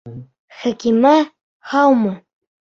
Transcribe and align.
Хәкимә, 0.61 1.11
һаумы! 1.75 2.15